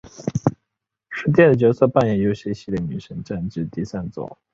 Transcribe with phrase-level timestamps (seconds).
[1.11, 4.39] 是电子角色扮演游戏系列女神战记的第三作。